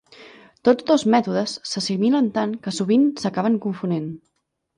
Tots 0.69 0.87
dos 0.87 1.03
mètodes 1.15 1.53
s'assimilen 1.73 2.31
tant 2.39 2.57
que 2.65 2.75
sovint 2.79 3.05
s'acaben 3.25 3.61
confonent. 3.69 4.11